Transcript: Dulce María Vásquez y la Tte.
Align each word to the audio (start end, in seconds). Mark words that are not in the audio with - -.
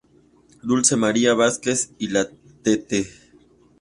Dulce 0.63 0.95
María 0.95 1.35
Vásquez 1.35 1.93
y 1.99 2.07
la 2.07 2.25
Tte. 2.63 3.05